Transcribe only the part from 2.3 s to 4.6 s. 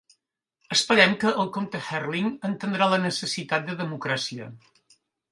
entendrà la necessitat de democràcia.